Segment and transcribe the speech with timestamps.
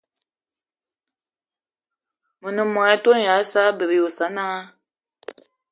[2.41, 4.67] Me ne mô-etone ya Sa'a bebe y Osananga